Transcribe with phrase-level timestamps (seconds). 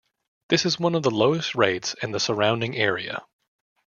[0.49, 3.23] This is one of the lowest rates in the surrounding area.